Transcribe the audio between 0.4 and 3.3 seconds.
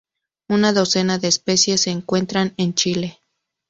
Una docena de especies se encuentran en Chile.